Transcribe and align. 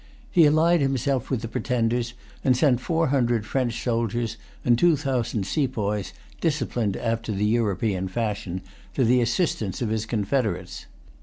He 0.31 0.47
allied 0.47 0.81
himself 0.81 1.29
with 1.29 1.41
the 1.43 1.47
pretenders, 1.47 2.15
and 2.43 2.57
sent 2.57 2.81
four 2.81 3.09
hundred 3.09 3.45
French 3.45 3.83
soldiers, 3.83 4.35
and 4.65 4.75
two 4.75 4.95
thousand 4.97 5.45
sepoys, 5.45 6.11
disciplined 6.39 6.97
after 6.97 7.31
the 7.31 7.45
European 7.45 8.07
fashion, 8.07 8.63
to 8.95 9.05
the 9.05 9.21
assistance 9.21 9.79
of 9.79 9.89
his 9.89 10.07
confederates. 10.07 10.87